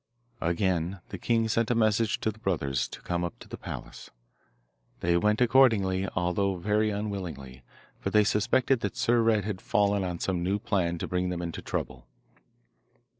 [0.41, 4.09] Again the king sent a message to the brothers to come up to the palace.
[5.01, 7.61] They went accordingly, although very unwillingly,
[7.99, 11.43] for they suspected that Sir Red had fallen on some new plan to bring them
[11.43, 12.07] into trouble.